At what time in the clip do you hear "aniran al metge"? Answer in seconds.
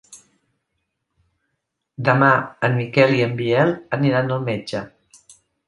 4.01-4.85